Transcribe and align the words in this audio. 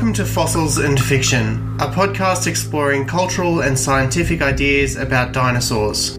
Welcome 0.00 0.14
to 0.14 0.24
Fossils 0.24 0.78
and 0.78 0.98
Fiction, 0.98 1.76
a 1.78 1.86
podcast 1.88 2.46
exploring 2.46 3.06
cultural 3.06 3.60
and 3.60 3.78
scientific 3.78 4.40
ideas 4.40 4.96
about 4.96 5.34
dinosaurs. 5.34 6.16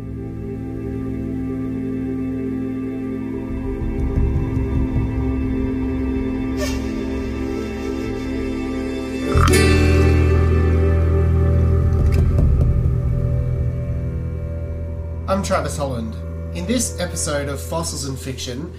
I'm 15.27 15.41
Travis 15.41 15.75
Holland. 15.75 16.15
In 16.55 16.67
this 16.67 16.99
episode 16.99 17.49
of 17.49 17.59
Fossils 17.59 18.05
and 18.05 18.19
Fiction, 18.19 18.71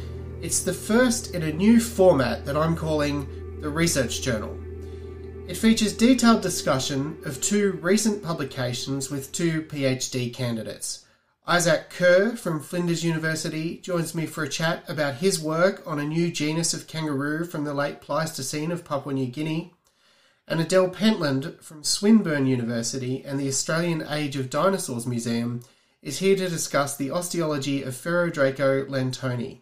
it's 0.43 0.62
the 0.62 0.72
first 0.72 1.34
in 1.34 1.43
a 1.43 1.53
new 1.53 1.80
format 1.80 2.46
that 2.46 2.57
I'm 2.57 2.76
calling 2.76 3.26
the 3.61 3.68
Research 3.68 4.22
Journal. 4.22 4.61
It 5.49 5.57
features 5.57 5.93
detailed 5.93 6.41
discussion 6.41 7.19
of 7.27 7.41
two 7.41 7.73
recent 7.82 8.23
publications 8.23 9.11
with 9.11 9.32
two 9.32 9.63
PhD 9.63 10.32
candidates. 10.32 11.05
Isaac 11.46 11.91
Kerr 11.91 12.37
from 12.37 12.61
Flinders 12.61 13.05
University 13.05 13.79
joins 13.79 14.15
me 14.15 14.27
for 14.27 14.45
a 14.45 14.49
chat 14.49 14.85
about 14.89 15.17
his 15.17 15.41
work 15.41 15.82
on 15.85 15.99
a 15.99 16.07
new 16.07 16.31
genus 16.31 16.73
of 16.73 16.87
kangaroo 16.87 17.45
from 17.45 17.65
the 17.65 17.75
late 17.75 18.01
Pleistocene 18.01 18.71
of 18.71 18.85
Papua 18.85 19.15
New 19.15 19.27
Guinea. 19.27 19.75
And 20.46 20.61
Adele 20.61 20.91
Pentland 20.91 21.57
from 21.61 21.82
Swinburne 21.82 22.46
University 22.46 23.25
and 23.25 23.39
the 23.39 23.49
Australian 23.49 24.07
Age 24.09 24.37
of 24.37 24.49
Dinosaurs 24.49 25.07
Museum 25.07 25.63
is 26.03 26.18
here 26.18 26.37
to 26.37 26.49
discuss 26.49 26.96
the 26.96 27.11
osteology 27.11 27.82
of 27.82 27.95
Ferrodraco 27.95 28.89
lentoni, 28.89 29.61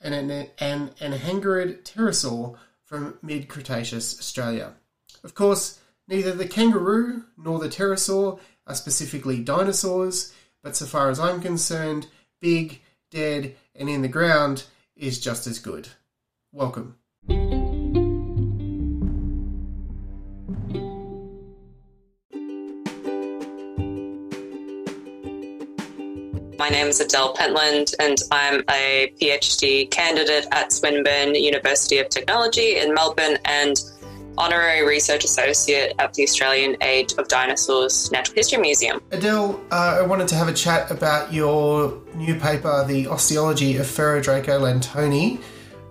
an, 0.00 0.12
an, 0.14 0.90
pterosaur 1.00 2.56
from 2.84 3.18
mid 3.20 3.48
Cretaceous 3.48 4.18
Australia. 4.18 4.74
Of 5.24 5.34
course, 5.34 5.80
neither 6.06 6.32
the 6.32 6.46
kangaroo 6.46 7.24
nor 7.36 7.58
the 7.58 7.68
pterosaur 7.68 8.38
are 8.66 8.74
specifically 8.74 9.42
dinosaurs, 9.42 10.32
but 10.62 10.76
so 10.76 10.86
far 10.86 11.10
as 11.10 11.18
I'm 11.18 11.40
concerned, 11.40 12.06
big, 12.40 12.80
dead, 13.10 13.56
and 13.74 13.88
in 13.88 14.02
the 14.02 14.08
ground 14.08 14.64
is 14.96 15.18
just 15.18 15.46
as 15.46 15.58
good. 15.58 15.88
Welcome. 16.52 16.96
My 26.58 26.68
name 26.68 26.88
is 26.88 27.00
Adele 27.00 27.34
Pentland, 27.34 27.94
and 27.98 28.18
I'm 28.30 28.62
a 28.70 29.12
PhD 29.20 29.90
candidate 29.90 30.46
at 30.52 30.72
Swinburne 30.72 31.34
University 31.34 31.98
of 31.98 32.08
Technology 32.08 32.78
in 32.78 32.92
Melbourne 32.94 33.38
and 33.44 33.80
honorary 34.38 34.86
research 34.86 35.24
associate 35.24 35.94
at 35.98 36.14
the 36.14 36.22
Australian 36.22 36.76
Age 36.82 37.12
of 37.18 37.28
Dinosaurs 37.28 38.10
Natural 38.12 38.36
History 38.36 38.58
Museum. 38.58 39.00
Adele, 39.10 39.60
uh, 39.70 39.98
I 40.00 40.02
wanted 40.02 40.28
to 40.28 40.36
have 40.36 40.48
a 40.48 40.52
chat 40.54 40.90
about 40.90 41.32
your 41.32 42.00
new 42.14 42.34
paper, 42.36 42.84
The 42.86 43.08
Osteology 43.08 43.76
of 43.76 43.86
Ferrodraco 43.86 44.60
lentoni, 44.60 45.42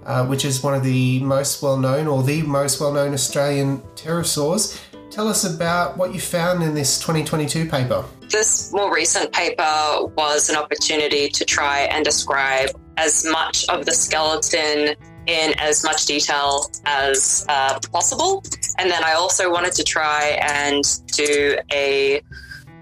uh, 0.06 0.26
which 0.26 0.46
is 0.46 0.64
one 0.64 0.74
of 0.74 0.84
the 0.84 1.20
most 1.20 1.62
well 1.62 1.78
known 1.78 2.08
or 2.08 2.24
the 2.24 2.42
most 2.44 2.80
well 2.80 2.94
known 2.94 3.14
Australian 3.14 3.80
pterosaurs. 3.96 4.80
Tell 5.12 5.28
us 5.28 5.44
about 5.44 5.98
what 5.98 6.14
you 6.14 6.20
found 6.20 6.64
in 6.64 6.74
this 6.74 7.00
2022 7.00 7.70
paper. 7.70 8.06
This 8.30 8.72
more 8.72 8.94
recent 8.94 9.34
paper 9.34 10.06
was 10.16 10.50
an 10.50 10.56
opportunity 10.56 11.28
to 11.30 11.44
try 11.44 11.80
and 11.82 12.06
describe 12.06 12.70
as 12.98 13.26
much 13.26 13.66
of 13.70 13.86
the 13.86 13.94
skeleton 13.94 14.96
in 15.28 15.54
as 15.60 15.84
much 15.84 16.06
detail 16.06 16.72
as 16.86 17.46
uh, 17.50 17.80
possible. 17.92 18.44
And 18.78 18.90
then 18.90 19.04
I 19.04 19.14
also 19.14 19.52
wanted 19.52 19.74
to 19.74 19.84
try 19.84 20.40
and 20.42 20.84
do 21.08 21.58
a 21.72 22.22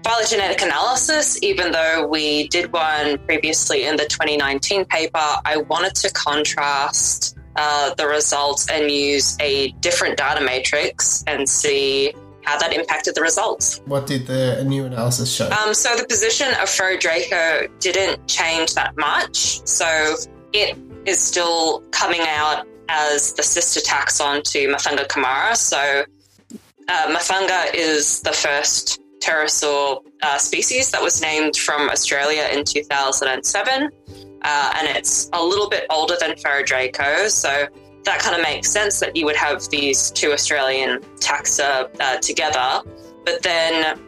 phylogenetic 0.04 0.62
analysis, 0.62 1.42
even 1.42 1.72
though 1.72 2.06
we 2.06 2.46
did 2.48 2.72
one 2.72 3.18
previously 3.26 3.84
in 3.84 3.96
the 3.96 4.04
2019 4.04 4.84
paper, 4.84 5.18
I 5.44 5.56
wanted 5.56 5.96
to 5.96 6.12
contrast 6.12 7.36
uh, 7.56 7.92
the 7.94 8.06
results 8.06 8.70
and 8.70 8.90
use 8.90 9.36
a 9.40 9.72
different 9.80 10.16
data 10.16 10.44
matrix 10.44 11.24
and 11.26 11.48
see 11.48 12.14
how 12.44 12.56
that 12.58 12.72
impacted 12.72 13.16
the 13.16 13.22
results. 13.22 13.80
What 13.86 14.06
did 14.06 14.28
the 14.28 14.62
new 14.64 14.84
analysis 14.84 15.34
show? 15.34 15.50
Um, 15.50 15.74
so 15.74 15.96
the 15.96 16.06
position 16.06 16.48
of 16.48 16.68
Ferrodraco 16.68 17.68
didn't 17.80 18.28
change 18.28 18.74
that 18.74 18.96
much. 18.96 19.66
So 19.66 20.14
it 20.52 20.78
is 21.06 21.20
still 21.20 21.80
coming 21.90 22.22
out 22.22 22.66
as 22.88 23.32
the 23.34 23.42
sister 23.42 23.80
taxon 23.80 24.42
to 24.42 24.68
Mythunga 24.68 25.08
camara. 25.08 25.56
So 25.56 26.04
uh, 26.88 27.06
Mafunga 27.08 27.74
is 27.74 28.20
the 28.22 28.32
first 28.32 29.00
pterosaur 29.20 30.02
uh, 30.22 30.38
species 30.38 30.90
that 30.90 31.02
was 31.02 31.20
named 31.20 31.56
from 31.56 31.88
Australia 31.88 32.48
in 32.52 32.64
2007. 32.64 33.90
Uh, 34.42 34.72
and 34.76 34.88
it's 34.96 35.28
a 35.32 35.42
little 35.42 35.68
bit 35.68 35.86
older 35.90 36.14
than 36.20 36.32
Ferrodraco. 36.32 37.28
So 37.28 37.66
that 38.04 38.20
kind 38.20 38.36
of 38.36 38.42
makes 38.42 38.70
sense 38.70 39.00
that 39.00 39.16
you 39.16 39.24
would 39.24 39.36
have 39.36 39.68
these 39.68 40.10
two 40.12 40.32
Australian 40.32 41.00
taxa 41.16 41.90
uh, 42.00 42.18
together. 42.18 42.82
But 43.24 43.42
then 43.42 43.98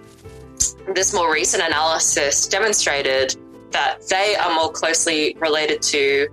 this 0.94 1.12
more 1.12 1.32
recent 1.32 1.64
analysis 1.64 2.46
demonstrated 2.46 3.36
that 3.72 4.06
they 4.08 4.36
are 4.36 4.54
more 4.54 4.70
closely 4.70 5.36
related 5.40 5.82
to 5.82 6.28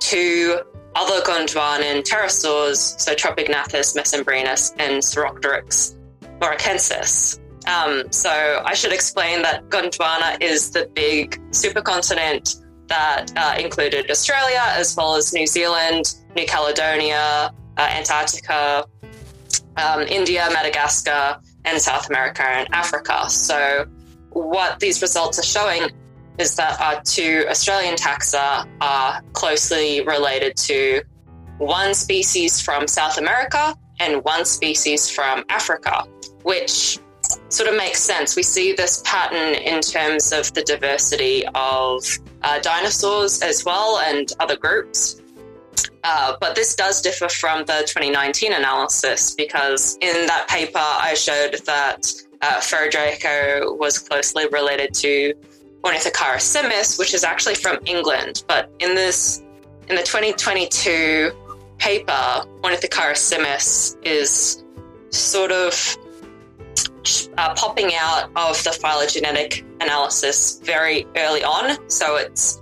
two 0.00 0.60
other 0.94 1.20
Gondwanan 1.22 2.02
pterosaurs, 2.02 2.98
so 2.98 3.14
Tropeognathus 3.14 3.94
mesembrinus 3.96 4.72
and 4.78 5.02
Siroccopteryx 5.02 5.94
moroccensis. 6.40 7.38
Um, 7.66 8.10
so 8.12 8.62
I 8.64 8.74
should 8.74 8.92
explain 8.92 9.42
that 9.42 9.68
Gondwana 9.68 10.40
is 10.40 10.70
the 10.70 10.88
big 10.94 11.40
supercontinent 11.50 12.62
that 12.88 13.26
uh, 13.36 13.56
included 13.58 14.10
Australia 14.10 14.62
as 14.62 14.96
well 14.96 15.16
as 15.16 15.32
New 15.32 15.46
Zealand, 15.46 16.14
New 16.36 16.46
Caledonia, 16.46 17.52
uh, 17.76 17.88
Antarctica, 17.90 18.86
um, 19.76 20.02
India, 20.02 20.48
Madagascar, 20.52 21.40
and 21.64 21.80
South 21.80 22.08
America 22.08 22.42
and 22.42 22.68
Africa. 22.72 23.28
So, 23.28 23.86
what 24.30 24.78
these 24.80 25.02
results 25.02 25.38
are 25.38 25.42
showing 25.42 25.90
is 26.38 26.54
that 26.56 26.80
our 26.80 27.00
two 27.02 27.46
Australian 27.48 27.96
taxa 27.96 28.68
are 28.80 29.22
closely 29.32 30.02
related 30.04 30.56
to 30.56 31.02
one 31.58 31.94
species 31.94 32.60
from 32.60 32.86
South 32.86 33.18
America 33.18 33.74
and 34.00 34.22
one 34.24 34.44
species 34.44 35.10
from 35.10 35.44
Africa, 35.48 36.04
which 36.42 36.98
sort 37.48 37.68
of 37.68 37.76
makes 37.76 38.00
sense. 38.00 38.36
We 38.36 38.42
see 38.42 38.72
this 38.72 39.02
pattern 39.04 39.54
in 39.54 39.80
terms 39.80 40.32
of 40.32 40.52
the 40.54 40.62
diversity 40.62 41.44
of 41.54 42.04
uh, 42.42 42.60
dinosaurs 42.60 43.42
as 43.42 43.64
well 43.64 43.98
and 43.98 44.30
other 44.40 44.56
groups. 44.56 45.20
Uh, 46.04 46.36
but 46.40 46.54
this 46.54 46.76
does 46.76 47.02
differ 47.02 47.28
from 47.28 47.64
the 47.64 47.82
2019 47.86 48.52
analysis 48.52 49.34
because 49.34 49.98
in 50.00 50.26
that 50.26 50.46
paper 50.48 50.78
I 50.78 51.14
showed 51.14 51.58
that 51.66 52.12
uh, 52.42 52.60
was 53.76 53.98
closely 53.98 54.46
related 54.48 54.94
to 54.94 55.34
Ornithocheirus 55.82 56.42
simus, 56.42 56.98
which 56.98 57.14
is 57.14 57.24
actually 57.24 57.54
from 57.54 57.78
England. 57.86 58.44
But 58.46 58.70
in 58.80 58.94
this, 58.94 59.42
in 59.88 59.96
the 59.96 60.02
2022 60.02 61.32
paper, 61.78 62.44
Ornithocheirus 62.62 63.18
simus 63.18 63.96
is 64.04 64.64
sort 65.10 65.52
of 65.52 65.96
uh, 67.38 67.54
popping 67.54 67.92
out 67.94 68.30
of 68.36 68.62
the 68.64 68.72
phylogenetic 68.72 69.64
analysis 69.80 70.60
very 70.60 71.06
early 71.16 71.44
on. 71.44 71.78
So 71.88 72.16
it's 72.16 72.60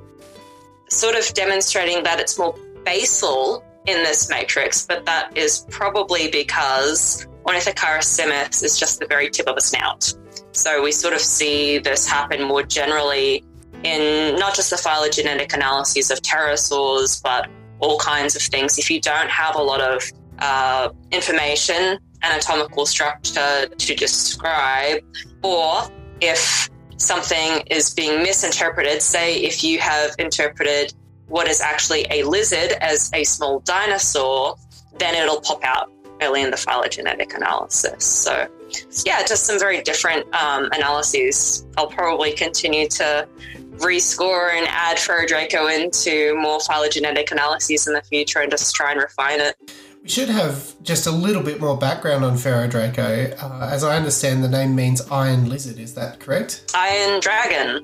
sort 0.88 1.16
of 1.16 1.32
demonstrating 1.34 2.02
that 2.04 2.20
it's 2.20 2.38
more 2.38 2.54
basal 2.84 3.64
in 3.86 4.02
this 4.02 4.30
matrix, 4.30 4.86
but 4.86 5.04
that 5.06 5.36
is 5.36 5.66
probably 5.70 6.30
because 6.30 7.26
Ornithocheirus 7.44 8.04
simus 8.04 8.62
is 8.62 8.78
just 8.78 9.00
the 9.00 9.06
very 9.06 9.30
tip 9.30 9.46
of 9.46 9.56
a 9.56 9.60
snout. 9.60 10.14
So 10.54 10.82
we 10.82 10.92
sort 10.92 11.14
of 11.14 11.20
see 11.20 11.78
this 11.78 12.06
happen 12.06 12.42
more 12.44 12.62
generally 12.62 13.44
in 13.82 14.36
not 14.36 14.54
just 14.54 14.70
the 14.70 14.76
phylogenetic 14.76 15.52
analyses 15.52 16.10
of 16.10 16.22
pterosaurs, 16.22 17.22
but 17.22 17.50
all 17.80 17.98
kinds 17.98 18.36
of 18.36 18.42
things. 18.42 18.78
If 18.78 18.90
you 18.90 19.00
don't 19.00 19.28
have 19.28 19.56
a 19.56 19.62
lot 19.62 19.80
of 19.80 20.02
uh, 20.38 20.90
information, 21.10 21.98
anatomical 22.22 22.86
structure 22.86 23.66
to 23.66 23.94
describe, 23.94 25.02
or 25.42 25.82
if 26.20 26.70
something 26.96 27.62
is 27.66 27.92
being 27.92 28.22
misinterpreted, 28.22 29.02
say 29.02 29.36
if 29.36 29.62
you 29.64 29.78
have 29.80 30.14
interpreted 30.18 30.94
what 31.26 31.48
is 31.48 31.60
actually 31.60 32.06
a 32.10 32.22
lizard 32.22 32.72
as 32.80 33.10
a 33.12 33.24
small 33.24 33.60
dinosaur, 33.60 34.56
then 34.98 35.14
it'll 35.14 35.40
pop 35.40 35.62
out 35.64 35.90
early 36.22 36.42
in 36.42 36.50
the 36.50 36.56
phylogenetic 36.56 37.34
analysis. 37.34 38.04
So, 38.04 38.46
yeah, 39.04 39.24
just 39.24 39.44
some 39.46 39.58
very 39.58 39.82
different 39.82 40.32
um, 40.34 40.68
analyses. 40.72 41.66
I'll 41.76 41.86
probably 41.86 42.32
continue 42.32 42.88
to 42.88 43.26
rescore 43.78 44.52
and 44.52 44.66
add 44.68 44.96
Ferrodraco 44.98 45.68
into 45.74 46.36
more 46.36 46.60
phylogenetic 46.60 47.30
analyses 47.32 47.86
in 47.86 47.94
the 47.94 48.02
future 48.02 48.38
and 48.40 48.50
just 48.50 48.74
try 48.74 48.92
and 48.92 49.00
refine 49.00 49.40
it. 49.40 49.56
We 50.02 50.08
should 50.08 50.28
have 50.28 50.74
just 50.82 51.06
a 51.06 51.10
little 51.10 51.42
bit 51.42 51.60
more 51.60 51.76
background 51.76 52.24
on 52.24 52.34
Ferrodraco. 52.34 53.34
Uh, 53.42 53.68
as 53.72 53.82
I 53.82 53.96
understand, 53.96 54.44
the 54.44 54.48
name 54.48 54.74
means 54.76 55.00
iron 55.10 55.48
lizard. 55.48 55.78
Is 55.78 55.94
that 55.94 56.20
correct? 56.20 56.70
Iron 56.74 57.20
Dragon. 57.20 57.82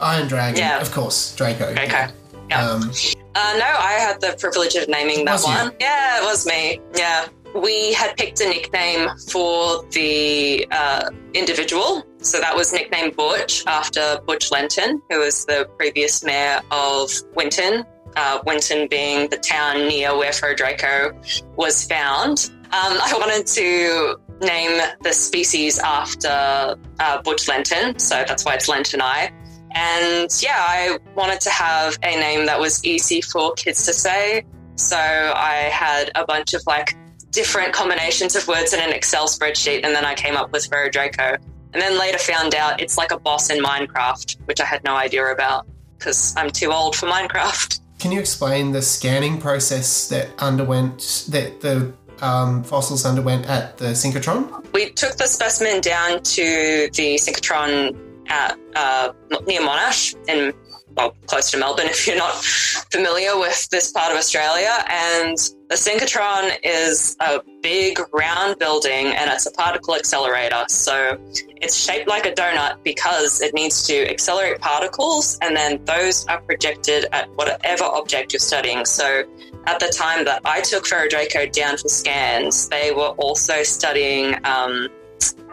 Iron 0.00 0.28
dragon. 0.28 0.58
Yeah. 0.60 0.80
Of 0.80 0.92
course, 0.92 1.34
Draco. 1.34 1.64
Okay. 1.70 2.08
Yeah. 2.50 2.64
Um, 2.70 2.92
Uh, 3.34 3.54
no, 3.58 3.64
I 3.66 3.92
had 3.98 4.20
the 4.20 4.36
privilege 4.38 4.74
of 4.74 4.88
naming 4.88 5.24
that 5.24 5.32
Was 5.32 5.46
you? 5.46 5.52
one. 5.54 5.72
Yeah, 5.80 6.18
it 6.22 6.24
was 6.24 6.46
me. 6.46 6.80
Yeah. 6.96 7.26
We 7.54 7.92
had 7.92 8.16
picked 8.16 8.40
a 8.40 8.48
nickname 8.48 9.08
for 9.30 9.84
the 9.90 10.66
uh, 10.70 11.10
individual. 11.34 12.04
So 12.18 12.40
that 12.40 12.54
was 12.54 12.72
nicknamed 12.72 13.16
Butch 13.16 13.64
after 13.66 14.18
Butch 14.26 14.50
Lenton, 14.50 15.00
who 15.10 15.20
was 15.20 15.44
the 15.46 15.68
previous 15.78 16.24
mayor 16.24 16.60
of 16.70 17.10
Winton. 17.34 17.84
Uh, 18.16 18.40
Winton 18.46 18.88
being 18.88 19.28
the 19.30 19.36
town 19.36 19.88
near 19.88 20.16
where 20.16 20.32
Draco 20.54 21.12
was 21.56 21.84
found. 21.86 22.50
Um, 22.70 22.98
I 23.00 23.14
wanted 23.18 23.46
to 23.46 24.20
name 24.40 24.80
the 25.02 25.12
species 25.12 25.78
after 25.78 26.76
uh, 27.00 27.22
Butch 27.22 27.48
Lenton, 27.48 27.98
so 27.98 28.24
that's 28.26 28.44
why 28.44 28.54
it's 28.54 28.68
lentoni. 28.68 29.30
And 29.72 30.30
yeah, 30.42 30.64
I 30.68 30.98
wanted 31.14 31.40
to 31.42 31.50
have 31.50 31.98
a 32.02 32.18
name 32.18 32.46
that 32.46 32.58
was 32.58 32.84
easy 32.84 33.20
for 33.20 33.52
kids 33.52 33.86
to 33.86 33.92
say. 33.92 34.44
So 34.76 34.96
I 34.96 35.68
had 35.70 36.10
a 36.14 36.24
bunch 36.24 36.54
of 36.54 36.62
like 36.66 36.96
different 37.30 37.72
combinations 37.72 38.36
of 38.36 38.46
words 38.48 38.72
in 38.72 38.80
an 38.80 38.90
Excel 38.90 39.28
spreadsheet, 39.28 39.84
and 39.84 39.94
then 39.94 40.04
I 40.04 40.14
came 40.14 40.36
up 40.36 40.52
with 40.52 40.68
Draco. 40.70 41.36
And 41.72 41.82
then 41.82 41.98
later 41.98 42.18
found 42.18 42.54
out 42.54 42.80
it's 42.80 42.96
like 42.96 43.12
a 43.12 43.18
boss 43.18 43.50
in 43.50 43.62
Minecraft, 43.62 44.36
which 44.46 44.60
I 44.60 44.64
had 44.64 44.82
no 44.84 44.96
idea 44.96 45.26
about 45.26 45.66
because 45.98 46.34
I'm 46.36 46.50
too 46.50 46.72
old 46.72 46.96
for 46.96 47.06
Minecraft. 47.06 47.80
can 47.98 48.12
you 48.12 48.20
explain 48.20 48.72
the 48.72 48.80
scanning 48.80 49.40
process 49.40 50.08
that 50.08 50.28
underwent 50.38 51.26
that 51.28 51.60
the 51.60 51.92
um, 52.20 52.64
fossils 52.64 53.04
underwent 53.04 53.46
at 53.48 53.76
the 53.76 53.86
synchrotron? 53.86 54.72
We 54.72 54.90
took 54.90 55.16
the 55.16 55.26
specimen 55.26 55.80
down 55.80 56.22
to 56.22 56.88
the 56.94 57.16
synchrotron 57.16 57.96
at 58.28 58.58
uh, 58.76 59.12
near 59.46 59.60
Monash 59.60 60.14
in 60.28 60.54
well, 60.96 61.14
close 61.26 61.50
to 61.52 61.58
Melbourne. 61.58 61.86
If 61.90 62.06
you're 62.06 62.16
not 62.16 62.34
familiar 62.90 63.38
with 63.38 63.68
this 63.70 63.92
part 63.92 64.10
of 64.10 64.18
Australia, 64.18 64.72
and 64.88 65.36
the 65.68 65.74
synchrotron 65.74 66.56
is 66.64 67.16
a 67.20 67.42
big 67.62 67.98
round 68.12 68.58
building, 68.58 69.06
and 69.06 69.30
it's 69.30 69.44
a 69.46 69.50
particle 69.50 69.94
accelerator. 69.94 70.64
So 70.68 71.18
it's 71.60 71.76
shaped 71.76 72.08
like 72.08 72.24
a 72.24 72.32
donut 72.32 72.82
because 72.82 73.42
it 73.42 73.52
needs 73.52 73.86
to 73.86 74.08
accelerate 74.08 74.60
particles, 74.60 75.38
and 75.42 75.54
then 75.54 75.84
those 75.84 76.26
are 76.26 76.40
projected 76.40 77.06
at 77.12 77.28
whatever 77.34 77.84
object 77.84 78.32
you're 78.32 78.40
studying. 78.40 78.86
So 78.86 79.24
at 79.66 79.78
the 79.80 79.88
time 79.88 80.24
that 80.24 80.40
I 80.44 80.62
took 80.62 80.84
Ferrodraco 80.84 81.52
down 81.52 81.76
for 81.76 81.88
scans, 81.88 82.68
they 82.70 82.90
were 82.90 83.14
also 83.18 83.62
studying 83.62 84.36
um, 84.44 84.88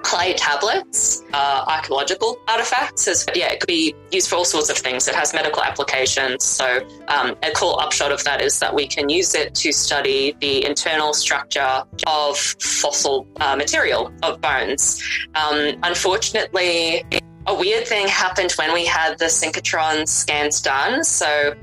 clay 0.05 0.33
tablets, 0.33 1.23
uh, 1.33 1.65
archaeological 1.67 2.37
artifacts. 2.47 3.07
As, 3.07 3.25
yeah, 3.33 3.51
it 3.51 3.59
could 3.59 3.67
be 3.67 3.95
used 4.11 4.29
for 4.29 4.35
all 4.35 4.45
sorts 4.45 4.69
of 4.69 4.77
things. 4.77 5.07
It 5.07 5.15
has 5.15 5.33
medical 5.33 5.63
applications. 5.63 6.43
So 6.43 6.87
um, 7.07 7.35
a 7.41 7.51
cool 7.55 7.77
upshot 7.79 8.11
of 8.11 8.23
that 8.23 8.41
is 8.41 8.59
that 8.59 8.73
we 8.73 8.87
can 8.87 9.09
use 9.09 9.33
it 9.33 9.55
to 9.55 9.71
study 9.71 10.35
the 10.39 10.65
internal 10.65 11.13
structure 11.13 11.83
of 12.05 12.37
fossil 12.37 13.27
uh, 13.41 13.55
material 13.55 14.13
of 14.21 14.39
bones. 14.41 15.01
Um, 15.33 15.75
unfortunately, 15.81 17.03
a 17.47 17.55
weird 17.55 17.87
thing 17.87 18.07
happened 18.07 18.51
when 18.53 18.73
we 18.73 18.85
had 18.85 19.17
the 19.17 19.25
synchrotron 19.25 20.07
scans 20.07 20.61
done. 20.61 21.03
So 21.03 21.55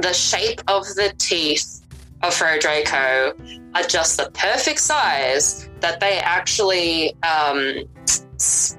the 0.00 0.12
shape 0.12 0.60
of 0.68 0.84
the 0.84 1.14
teeth 1.18 1.79
of 2.22 2.36
Draco 2.60 3.34
are 3.74 3.82
just 3.82 4.16
the 4.16 4.30
perfect 4.34 4.80
size 4.80 5.68
that 5.80 6.00
they 6.00 6.18
actually 6.18 7.14
um, 7.22 7.84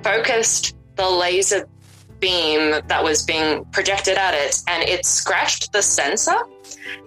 focused 0.03 0.75
the 0.95 1.09
laser 1.09 1.67
beam 2.19 2.79
that 2.87 3.03
was 3.03 3.23
being 3.23 3.65
projected 3.65 4.17
at 4.17 4.33
it 4.33 4.61
and 4.67 4.83
it 4.87 5.05
scratched 5.05 5.73
the 5.73 5.81
sensor, 5.81 6.37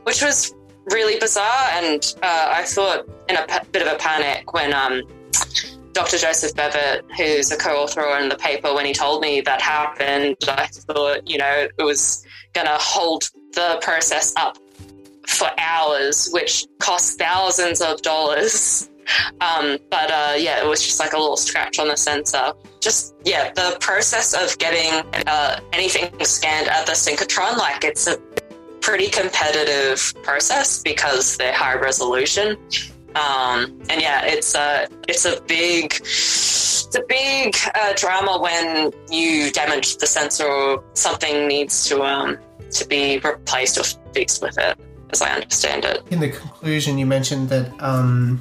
which 0.02 0.22
was 0.22 0.54
really 0.86 1.18
bizarre. 1.18 1.68
And 1.72 2.14
uh, 2.22 2.52
I 2.52 2.64
thought 2.64 3.06
in 3.28 3.36
a 3.36 3.46
p- 3.46 3.68
bit 3.70 3.86
of 3.86 3.92
a 3.92 3.96
panic 3.96 4.52
when 4.52 4.74
um, 4.74 5.02
Dr. 5.92 6.18
Joseph 6.18 6.54
Bevitt, 6.56 7.04
who's 7.16 7.52
a 7.52 7.56
co 7.56 7.82
author 7.82 8.06
on 8.06 8.28
the 8.28 8.36
paper, 8.36 8.74
when 8.74 8.84
he 8.84 8.92
told 8.92 9.22
me 9.22 9.40
that 9.42 9.62
happened, 9.62 10.36
I 10.48 10.66
thought, 10.66 11.28
you 11.28 11.38
know, 11.38 11.68
it 11.78 11.82
was 11.82 12.26
going 12.52 12.66
to 12.66 12.76
hold 12.78 13.30
the 13.52 13.78
process 13.80 14.34
up 14.36 14.58
for 15.26 15.48
hours, 15.58 16.28
which 16.32 16.66
cost 16.78 17.18
thousands 17.18 17.80
of 17.80 18.02
dollars. 18.02 18.90
Um, 19.40 19.78
but 19.90 20.10
uh, 20.10 20.34
yeah, 20.36 20.62
it 20.62 20.66
was 20.66 20.82
just 20.82 20.98
like 20.98 21.12
a 21.12 21.18
little 21.18 21.36
scratch 21.36 21.78
on 21.78 21.88
the 21.88 21.96
sensor. 21.96 22.52
Just 22.80 23.14
yeah, 23.24 23.52
the 23.52 23.76
process 23.80 24.34
of 24.34 24.56
getting 24.58 24.92
uh, 25.26 25.60
anything 25.72 26.10
scanned 26.24 26.68
at 26.68 26.86
the 26.86 26.92
synchrotron, 26.92 27.58
like 27.58 27.84
it's 27.84 28.06
a 28.06 28.18
pretty 28.80 29.08
competitive 29.08 30.12
process 30.22 30.82
because 30.82 31.36
they're 31.36 31.54
high 31.54 31.74
resolution. 31.74 32.56
Um, 33.14 33.80
and 33.88 34.00
yeah, 34.00 34.24
it's 34.24 34.54
a 34.54 34.88
it's 35.08 35.24
a 35.24 35.40
big 35.42 35.94
it's 35.94 36.96
a 36.96 37.02
big 37.08 37.56
uh, 37.74 37.92
drama 37.94 38.38
when 38.38 38.92
you 39.10 39.50
damage 39.52 39.96
the 39.98 40.06
sensor 40.06 40.46
or 40.46 40.84
something 40.94 41.46
needs 41.46 41.88
to 41.88 42.02
um, 42.02 42.38
to 42.72 42.86
be 42.86 43.18
replaced 43.18 43.78
or 43.78 43.84
fixed 44.12 44.42
with 44.42 44.58
it, 44.58 44.78
as 45.14 45.22
I 45.22 45.30
understand 45.30 45.84
it. 45.84 46.02
In 46.10 46.18
the 46.18 46.30
conclusion, 46.30 46.98
you 46.98 47.06
mentioned 47.06 47.48
that 47.50 47.72
um, 47.80 48.40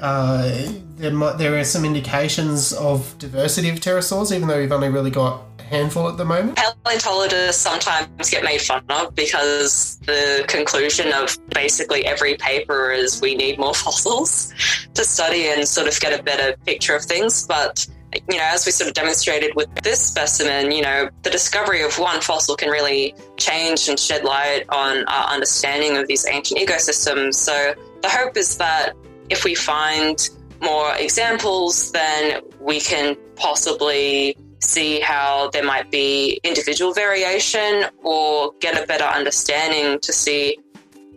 uh, 0.00 0.72
there 0.96 1.12
might, 1.12 1.36
there 1.36 1.58
are 1.58 1.64
some 1.64 1.84
indications 1.84 2.72
of 2.72 3.16
diversity 3.18 3.68
of 3.68 3.76
pterosaurs, 3.76 4.34
even 4.34 4.48
though 4.48 4.58
we've 4.58 4.72
only 4.72 4.88
really 4.88 5.10
got 5.10 5.42
a 5.58 5.62
handful 5.62 6.08
at 6.08 6.16
the 6.16 6.24
moment. 6.24 6.58
Paleontologists 6.84 7.60
sometimes 7.60 8.30
get 8.30 8.42
made 8.42 8.62
fun 8.62 8.82
of 8.88 9.14
because 9.14 9.98
the 10.06 10.44
conclusion 10.48 11.12
of 11.12 11.36
basically 11.50 12.06
every 12.06 12.36
paper 12.36 12.90
is 12.90 13.20
we 13.20 13.34
need 13.34 13.58
more 13.58 13.74
fossils 13.84 14.52
to 14.94 15.04
study 15.04 15.48
and 15.48 15.68
sort 15.68 15.88
of 15.88 16.00
get 16.00 16.18
a 16.18 16.22
better 16.22 16.56
picture 16.64 16.96
of 16.96 17.04
things. 17.04 17.46
But, 17.46 17.86
you 18.14 18.36
know, 18.36 18.44
as 18.44 18.66
we 18.66 18.72
sort 18.72 18.88
of 18.88 18.94
demonstrated 18.94 19.54
with 19.54 19.74
this 19.82 20.00
specimen, 20.00 20.70
you 20.70 20.82
know, 20.82 21.08
the 21.22 21.30
discovery 21.30 21.82
of 21.82 21.98
one 21.98 22.20
fossil 22.20 22.56
can 22.56 22.68
really 22.68 23.14
change 23.36 23.88
and 23.88 23.98
shed 23.98 24.24
light 24.24 24.64
on 24.68 25.04
our 25.06 25.28
understanding 25.28 25.96
of 25.96 26.06
these 26.08 26.26
ancient 26.26 26.60
ecosystems. 26.60 27.34
So 27.34 27.74
the 28.02 28.08
hope 28.08 28.36
is 28.36 28.58
that 28.58 28.92
if 29.30 29.44
we 29.44 29.54
find 29.54 30.28
more 30.60 30.94
examples, 30.96 31.90
then 31.92 32.42
we 32.60 32.80
can 32.80 33.16
possibly 33.36 34.36
see 34.60 35.00
how 35.00 35.50
there 35.50 35.64
might 35.64 35.90
be 35.90 36.38
individual 36.44 36.92
variation 36.92 37.84
or 38.04 38.52
get 38.60 38.80
a 38.82 38.86
better 38.86 39.04
understanding 39.04 39.98
to 40.00 40.12
see 40.12 40.56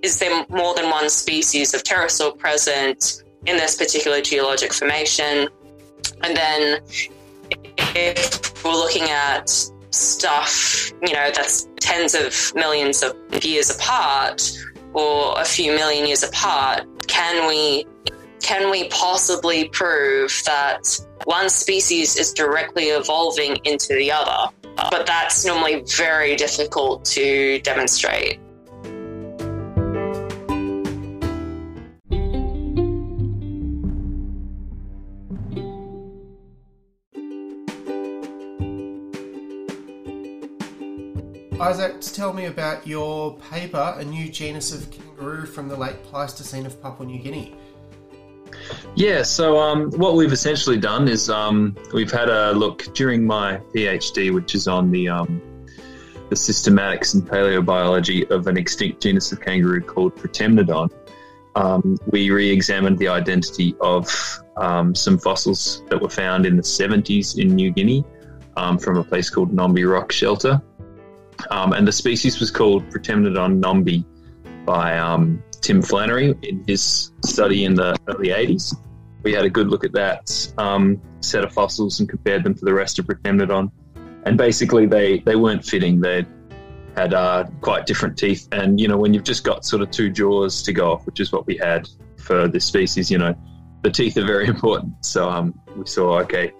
is 0.01 0.19
there 0.19 0.45
more 0.49 0.75
than 0.75 0.89
one 0.89 1.09
species 1.09 1.73
of 1.73 1.83
pterosaur 1.83 2.37
present 2.37 3.23
in 3.47 3.57
this 3.57 3.75
particular 3.75 4.21
geologic 4.21 4.71
formation? 4.71 5.47
And 6.21 6.35
then 6.35 6.81
if 7.95 8.63
we're 8.63 8.71
looking 8.71 9.03
at 9.03 9.49
stuff, 9.91 10.91
you 11.01 11.13
know, 11.13 11.31
that's 11.33 11.67
tens 11.79 12.15
of 12.15 12.53
millions 12.55 13.03
of 13.03 13.15
years 13.43 13.69
apart 13.69 14.51
or 14.93 15.39
a 15.39 15.45
few 15.45 15.71
million 15.71 16.05
years 16.07 16.23
apart, 16.23 16.85
can 17.07 17.47
we 17.47 17.85
can 18.41 18.69
we 18.69 18.87
possibly 18.89 19.69
prove 19.69 20.43
that 20.45 20.99
one 21.23 21.49
species 21.49 22.15
is 22.15 22.31
directly 22.31 22.85
evolving 22.85 23.57
into 23.63 23.95
the 23.95 24.11
other? 24.11 24.53
But 24.75 25.07
that's 25.07 25.45
normally 25.45 25.83
very 25.97 26.35
difficult 26.35 27.05
to 27.05 27.59
demonstrate. 27.61 28.39
Isaac, 41.65 41.99
tell 41.99 42.31
me 42.31 42.45
about 42.45 42.85
your 42.85 43.35
paper, 43.49 43.95
a 43.97 44.05
new 44.05 44.29
genus 44.29 44.71
of 44.71 44.87
kangaroo 44.91 45.47
from 45.47 45.67
the 45.67 45.75
late 45.75 45.95
Pleistocene 46.03 46.63
of 46.63 46.79
Papua 46.79 47.07
New 47.07 47.17
Guinea. 47.17 47.55
Yeah, 48.93 49.23
so 49.23 49.57
um, 49.57 49.89
what 49.93 50.13
we've 50.13 50.31
essentially 50.31 50.77
done 50.77 51.07
is 51.07 51.27
um, 51.27 51.75
we've 51.91 52.11
had 52.11 52.29
a 52.29 52.51
look 52.51 52.93
during 52.93 53.25
my 53.25 53.57
PhD, 53.73 54.31
which 54.31 54.53
is 54.53 54.67
on 54.67 54.91
the 54.91 55.09
um, 55.09 55.41
the 56.29 56.35
systematics 56.35 57.15
and 57.15 57.27
paleobiology 57.27 58.29
of 58.29 58.45
an 58.45 58.57
extinct 58.57 59.01
genus 59.01 59.31
of 59.31 59.41
kangaroo 59.41 59.81
called 59.81 60.15
Protemnodon. 60.15 60.91
Um, 61.55 61.97
we 62.11 62.29
re-examined 62.29 62.99
the 62.99 63.07
identity 63.07 63.75
of 63.81 64.07
um, 64.57 64.93
some 64.93 65.17
fossils 65.17 65.81
that 65.89 65.99
were 65.99 66.11
found 66.11 66.45
in 66.45 66.57
the 66.57 66.63
70s 66.63 67.39
in 67.39 67.55
New 67.55 67.71
Guinea 67.71 68.05
um, 68.55 68.77
from 68.77 68.97
a 68.97 69.03
place 69.03 69.31
called 69.31 69.51
Nombi 69.51 69.91
Rock 69.91 70.11
Shelter, 70.11 70.61
um, 71.51 71.73
and 71.73 71.87
the 71.87 71.91
species 71.91 72.39
was 72.39 72.51
called 72.51 72.87
Protemnodon 72.89 73.61
nombi 73.61 74.05
by 74.65 74.97
Tim 75.65 75.81
Flannery 75.81 76.35
in 76.43 76.63
his 76.67 77.11
study 77.25 77.65
in 77.65 77.73
the 77.73 77.97
early 78.07 78.29
80s. 78.29 78.75
We 79.23 79.33
had 79.33 79.45
a 79.45 79.49
good 79.49 79.67
look 79.67 79.83
at 79.83 79.93
that 79.93 80.53
um, 80.59 81.01
set 81.21 81.43
of 81.43 81.51
fossils 81.51 81.99
and 81.99 82.07
compared 82.07 82.43
them 82.43 82.53
to 82.53 82.63
the 82.63 82.73
rest 82.73 82.99
of 82.99 83.07
Protemnodon. 83.07 83.71
And 84.25 84.37
basically, 84.37 84.85
they, 84.85 85.19
they 85.19 85.35
weren't 85.35 85.65
fitting. 85.65 85.99
They 86.01 86.25
had 86.95 87.15
uh, 87.15 87.45
quite 87.61 87.87
different 87.87 88.15
teeth. 88.15 88.47
And, 88.51 88.79
you 88.79 88.87
know, 88.87 88.97
when 88.97 89.13
you've 89.13 89.23
just 89.23 89.43
got 89.43 89.65
sort 89.65 89.81
of 89.81 89.89
two 89.89 90.11
jaws 90.11 90.61
to 90.63 90.71
go 90.71 90.91
off, 90.91 91.05
which 91.07 91.19
is 91.19 91.31
what 91.31 91.47
we 91.47 91.57
had 91.57 91.89
for 92.17 92.47
this 92.47 92.65
species, 92.65 93.09
you 93.09 93.17
know, 93.17 93.35
the 93.81 93.89
teeth 93.89 94.17
are 94.17 94.25
very 94.25 94.45
important. 94.55 95.03
So 95.03 95.27
um, 95.27 95.59
we 95.75 95.87
saw, 95.87 96.19
okay, 96.21 96.51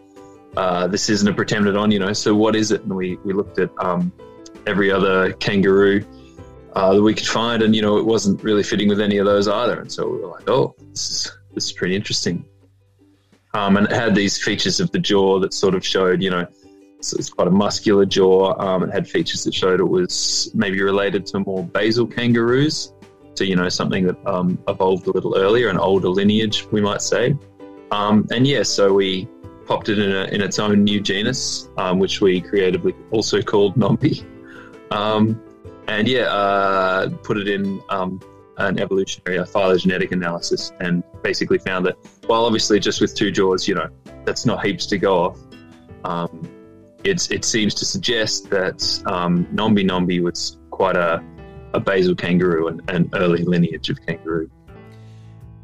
uh, 0.58 0.88
this 0.88 1.10
isn't 1.10 1.28
a 1.28 1.34
Protemnodon, 1.34 1.92
you 1.92 2.00
know, 2.00 2.14
so 2.14 2.34
what 2.34 2.56
is 2.56 2.72
it? 2.72 2.82
And 2.82 2.96
we, 2.96 3.18
we 3.18 3.34
looked 3.34 3.60
at 3.60 3.70
um, 3.78 4.12
every 4.68 4.92
other 4.92 5.34
kangaroo 5.34 6.06
uh, 6.74 6.94
that 6.94 7.02
we 7.02 7.14
could 7.14 7.28
find, 7.28 7.62
and, 7.62 7.76
you 7.76 7.82
know, 7.82 7.98
it 7.98 8.06
wasn't 8.06 8.44
really 8.44 8.64
fitting 8.64 8.90
with 8.90 9.00
any 9.00 9.18
of 9.18 9.26
those 9.26 9.48
either. 9.48 9.80
And 9.80 9.92
so 9.92 10.08
we 10.10 10.18
were 10.20 10.28
like, 10.28 10.50
oh, 10.50 10.76
this 10.90 11.10
is, 11.10 11.38
this 11.54 11.66
is 11.66 11.72
pretty 11.72 11.96
interesting. 11.96 12.46
Um, 13.54 13.78
and 13.78 13.88
it 13.88 13.94
had 13.94 14.14
these 14.14 14.42
features 14.44 14.80
of 14.82 14.92
the 14.92 15.00
jaw 15.00 15.40
that 15.40 15.54
sort 15.54 15.76
of 15.76 15.86
showed, 15.86 16.22
you 16.22 16.30
know, 16.30 16.46
so 17.00 17.18
it's 17.18 17.30
quite 17.30 17.48
a 17.48 17.52
muscular 17.52 18.06
jaw. 18.06 18.60
Um, 18.60 18.84
it 18.84 18.92
had 18.92 19.08
features 19.08 19.44
that 19.44 19.54
showed 19.54 19.80
it 19.80 19.86
was 19.86 20.52
maybe 20.54 20.82
related 20.82 21.26
to 21.28 21.40
more 21.40 21.64
basal 21.64 22.08
kangaroos, 22.08 22.94
so 23.36 23.44
you 23.44 23.56
know 23.56 23.70
something 23.70 24.08
that 24.08 24.18
um, 24.26 24.58
evolved 24.68 25.08
a 25.08 25.12
little 25.12 25.38
earlier, 25.38 25.70
an 25.70 25.78
older 25.78 26.10
lineage, 26.10 26.66
we 26.72 26.82
might 26.82 27.02
say. 27.02 27.36
Um, 27.92 28.28
and 28.32 28.48
yeah, 28.48 28.64
so 28.64 28.92
we 28.92 29.28
popped 29.68 29.90
it 29.90 30.00
in, 30.00 30.12
a, 30.12 30.24
in 30.26 30.42
its 30.42 30.58
own 30.58 30.84
new 30.84 31.00
genus, 31.00 31.70
um, 31.78 32.00
which 32.00 32.22
we 32.22 32.42
creatively 32.42 32.96
also 33.12 33.42
called 33.42 33.76
Nombi. 33.76 34.26
Um, 34.96 35.42
and 35.88 36.08
yeah, 36.08 36.24
uh, 36.24 37.10
put 37.24 37.38
it 37.38 37.48
in 37.48 37.82
um, 37.90 38.20
an 38.58 38.80
evolutionary 38.80 39.38
a 39.38 39.46
phylogenetic 39.46 40.12
analysis 40.12 40.72
and 40.80 41.04
basically 41.22 41.60
found 41.60 41.86
that 41.86 41.98
while 42.28 42.46
obviously 42.46 42.80
just 42.80 43.02
with 43.02 43.14
two 43.14 43.30
jaws, 43.30 43.68
you 43.68 43.76
know, 43.76 43.90
that's 44.24 44.46
not 44.46 44.66
heaps 44.66 44.86
to 44.88 44.98
go 44.98 45.24
off. 45.26 45.40
Um, 46.04 46.50
it 47.04 47.46
seems 47.46 47.76
to 47.76 47.86
suggest 47.86 48.50
that 48.50 49.04
um, 49.06 49.46
Nombi 49.54 49.88
Nombi 49.88 50.24
was 50.24 50.58
quite 50.72 50.96
a, 50.96 51.24
a 51.74 51.80
basal 51.80 52.16
kangaroo 52.16 52.68
and 52.68 52.82
an 52.90 53.12
early 53.14 53.44
lineage 53.44 53.92
of 53.92 54.04
kangaroo. 54.08 54.50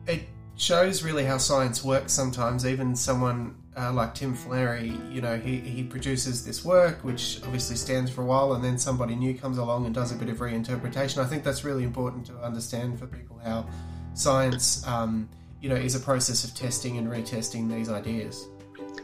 It 0.05 0.21
shows 0.55 1.01
really 1.01 1.25
how 1.25 1.39
science 1.39 1.83
works 1.83 2.13
sometimes. 2.13 2.63
Even 2.63 2.95
someone 2.95 3.55
uh, 3.78 3.92
like 3.94 4.13
Tim 4.13 4.36
Flannery, 4.36 4.94
you 5.10 5.22
know, 5.22 5.38
he, 5.38 5.58
he 5.58 5.84
produces 5.84 6.46
this 6.46 6.66
work, 6.66 7.04
which 7.04 7.40
obviously 7.44 7.75
stands 7.75 8.12
for 8.12 8.22
a 8.22 8.25
while, 8.25 8.54
and 8.54 8.63
then 8.63 8.78
somebody 8.78 9.16
new 9.16 9.34
comes 9.34 9.58
along 9.58 9.86
and 9.86 9.96
does 9.96 10.12
a 10.12 10.16
bit 10.16 10.30
of 10.30 10.38
reinterpretation. 10.38 11.20
I 11.20 11.25
think 11.25 11.44
that's 11.44 11.63
really 11.63 11.84
important 11.84 12.25
to 12.28 12.38
understand 12.40 13.00
for 13.00 13.08
people 13.08 13.40
how 13.44 13.66
science, 14.13 14.86
um, 14.86 15.30
you 15.62 15.70
know, 15.70 15.75
is 15.75 15.96
a 15.96 16.00
process 16.00 16.44
of 16.44 16.54
testing 16.54 16.98
and 16.98 17.08
retesting 17.08 17.70
these 17.70 17.90
ideas. 17.90 18.48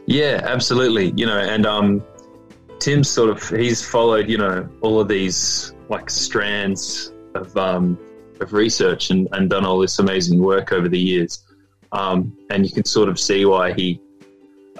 Yeah, 0.06 0.40
absolutely. 0.44 1.12
You 1.16 1.26
know, 1.26 1.38
and 1.38 1.64
um, 1.64 2.04
Tim 2.78 3.02
sort 3.02 3.30
of 3.30 3.48
he's 3.48 3.86
followed, 3.86 4.28
you 4.28 4.38
know, 4.38 4.68
all 4.82 5.00
of 5.00 5.08
these 5.08 5.72
like 5.88 6.10
strands 6.10 7.12
of 7.34 7.56
um, 7.56 7.98
of 8.40 8.52
research 8.52 9.10
and, 9.10 9.28
and 9.32 9.48
done 9.48 9.64
all 9.64 9.78
this 9.78 9.98
amazing 9.98 10.42
work 10.42 10.72
over 10.72 10.88
the 10.88 10.98
years. 10.98 11.44
Um, 11.92 12.36
and 12.50 12.66
you 12.66 12.72
can 12.72 12.84
sort 12.84 13.08
of 13.08 13.18
see 13.18 13.46
why 13.46 13.72
he 13.72 14.00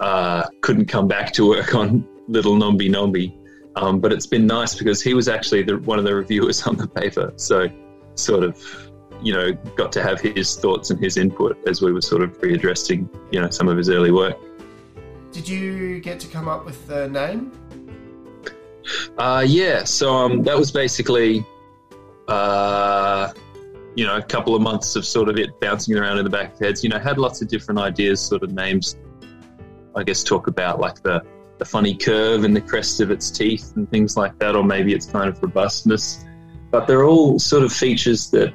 uh, 0.01 0.47
couldn't 0.61 0.87
come 0.87 1.09
back 1.09 1.33
to 1.35 1.49
work 1.49 1.75
on 1.83 2.07
Little 2.29 2.57
Nombi 2.57 2.91
Nombi. 2.91 3.35
Um, 3.77 4.01
but 4.01 4.13
it's 4.13 4.27
been 4.27 4.47
nice 4.47 4.75
because 4.75 5.01
he 5.01 5.15
was 5.15 5.29
actually 5.29 5.63
the, 5.63 5.79
one 5.79 5.99
of 5.99 6.05
the 6.05 6.15
reviewers 6.15 6.63
on 6.67 6.77
the 6.77 6.89
paper. 6.89 7.33
So, 7.37 7.69
sort 8.15 8.43
of, 8.43 8.91
you 9.23 9.33
know, 9.33 9.53
got 9.77 9.93
to 9.93 10.03
have 10.03 10.21
his 10.21 10.57
thoughts 10.57 10.91
and 10.91 11.03
his 11.03 11.17
input 11.17 11.59
as 11.69 11.81
we 11.81 11.93
were 11.93 12.01
sort 12.01 12.23
of 12.23 12.39
readdressing, 12.41 13.09
you 13.31 13.41
know, 13.41 13.51
some 13.51 13.69
of 13.69 13.77
his 13.77 13.89
early 13.89 14.11
work. 14.11 14.37
Did 15.33 15.49
you 15.49 16.01
get 16.01 16.19
to 16.21 16.29
come 16.29 16.49
up 16.49 16.65
with 16.65 16.87
the 16.87 17.09
name? 17.09 17.53
Uh, 19.19 19.45
yeah, 19.47 19.85
so 19.85 20.15
um, 20.15 20.43
that 20.43 20.57
was 20.57 20.73
basically, 20.73 21.45
uh, 22.27 23.31
you 23.95 24.07
know, 24.07 24.17
a 24.17 24.23
couple 24.23 24.55
of 24.55 24.63
months 24.63 24.97
of 24.97 25.05
sort 25.05 25.29
of 25.29 25.37
it 25.37 25.61
bouncing 25.61 25.97
around 25.97 26.19
in 26.19 26.25
the 26.25 26.31
back 26.31 26.55
of 26.55 26.59
heads. 26.59 26.83
You 26.83 26.91
know, 26.91 26.99
had 26.99 27.19
lots 27.19 27.43
of 27.43 27.49
different 27.49 27.79
ideas, 27.81 28.21
sort 28.21 28.43
of 28.43 28.53
names. 28.53 28.97
I 29.99 30.05
guess 30.05 30.23
talk 30.23 30.47
about 30.47 30.81
like 30.81 31.03
the 31.03 31.23
the 31.59 31.65
funny 31.65 31.97
curve 31.97 32.45
in 32.45 32.55
the 32.55 32.61
crest 32.61 33.01
of 33.01 33.11
its 33.11 33.31
teeth 33.31 33.73
and 33.77 33.91
things 33.91 34.17
like 34.17 34.39
that, 34.39 34.55
or 34.55 34.63
maybe 34.63 34.95
its 34.95 35.07
kind 35.07 35.29
of 35.29 35.43
robustness. 35.43 36.25
But 36.71 36.87
they're 36.87 37.05
all 37.05 37.41
sort 37.41 37.65
of 37.65 37.73
features 37.73 38.31
that, 38.31 38.55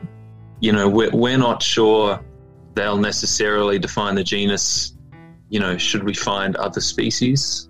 you 0.62 0.72
know, 0.72 0.88
we're, 0.88 1.12
we're 1.12 1.38
not 1.38 1.62
sure 1.62 2.24
they'll 2.76 2.98
necessarily 2.98 3.78
define 3.78 4.16
the 4.16 4.24
genus. 4.24 4.96
You 5.50 5.60
know, 5.60 5.78
should 5.78 6.04
we 6.06 6.14
find 6.14 6.56
other 6.56 6.80
species 6.80 7.68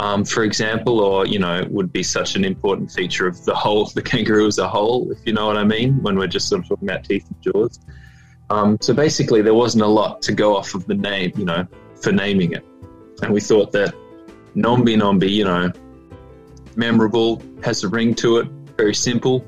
um, 0.00 0.24
for 0.24 0.44
example, 0.44 1.00
or 1.00 1.26
you 1.26 1.38
know, 1.38 1.64
would 1.70 1.92
be 1.92 2.02
such 2.02 2.36
an 2.36 2.44
important 2.44 2.90
feature 2.90 3.26
of 3.26 3.44
the 3.44 3.54
whole, 3.54 3.86
the 3.94 4.02
kangaroo 4.02 4.46
as 4.46 4.58
a 4.58 4.68
whole, 4.68 5.10
if 5.10 5.18
you 5.24 5.32
know 5.32 5.46
what 5.46 5.56
I 5.56 5.64
mean, 5.64 6.02
when 6.02 6.16
we're 6.16 6.26
just 6.26 6.48
sort 6.48 6.62
of 6.62 6.68
talking 6.68 6.88
about 6.88 7.04
teeth 7.04 7.26
and 7.28 7.42
jaws. 7.42 7.80
Um, 8.50 8.76
so 8.80 8.92
basically, 8.92 9.42
there 9.42 9.54
wasn't 9.54 9.84
a 9.84 9.88
lot 9.88 10.20
to 10.22 10.32
go 10.32 10.56
off 10.56 10.74
of 10.74 10.86
the 10.86 10.94
name, 10.94 11.32
you 11.36 11.44
know, 11.44 11.66
for 12.02 12.12
naming 12.12 12.52
it, 12.52 12.64
and 13.22 13.32
we 13.32 13.40
thought 13.40 13.72
that 13.72 13.94
Nombi 14.56 14.96
Nombi, 14.96 15.30
you 15.30 15.44
know, 15.44 15.72
memorable, 16.76 17.42
has 17.62 17.84
a 17.84 17.88
ring 17.88 18.14
to 18.16 18.38
it, 18.38 18.48
very 18.76 18.94
simple. 18.94 19.44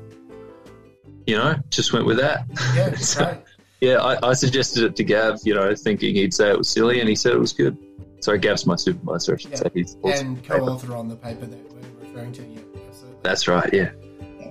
You 1.25 1.37
know, 1.37 1.55
just 1.69 1.91
went 1.91 2.05
with 2.05 2.17
that. 2.17 2.45
Yeah, 2.75 2.95
so, 2.95 3.25
right. 3.25 3.43
Yeah, 3.81 3.97
I, 3.97 4.29
I 4.29 4.33
suggested 4.33 4.83
it 4.83 4.95
to 4.95 5.03
Gav, 5.03 5.39
you 5.43 5.53
know, 5.53 5.75
thinking 5.75 6.15
he'd 6.15 6.33
say 6.33 6.49
it 6.49 6.57
was 6.57 6.69
silly, 6.69 6.99
and 6.99 7.07
he 7.07 7.15
said 7.15 7.33
it 7.33 7.39
was 7.39 7.53
good. 7.53 7.77
Sorry, 8.21 8.39
Gav's 8.39 8.65
my 8.65 8.75
supervisor. 8.75 9.35
I 9.35 9.37
should 9.37 9.51
yeah. 9.51 9.57
say 9.57 9.69
he's 9.73 9.97
and 10.03 10.43
co-author 10.43 10.95
on 10.95 11.07
the 11.07 11.15
paper 11.15 11.45
that 11.45 11.71
we're 11.71 12.07
referring 12.07 12.31
to. 12.33 12.43
Yeah, 12.43 12.59
absolutely. 12.87 13.19
That's 13.21 13.47
right. 13.47 13.73
Yeah. 13.73 13.91